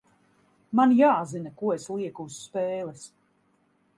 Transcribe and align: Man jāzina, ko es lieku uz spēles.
Man 0.79 0.95
jāzina, 0.99 1.51
ko 1.59 1.69
es 1.75 1.85
lieku 1.99 2.27
uz 2.31 2.39
spēles. 2.47 3.07